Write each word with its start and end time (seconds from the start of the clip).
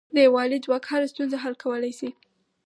د 0.13 0.15
یووالي 0.25 0.57
ځواک 0.65 0.83
هره 0.91 1.07
ستونزه 1.11 1.37
حل 1.43 1.55
کولای 1.63 1.93
شي. 1.99 2.09